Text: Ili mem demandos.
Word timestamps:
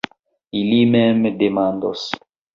Ili 0.61 0.79
mem 0.95 1.21
demandos. 1.43 2.09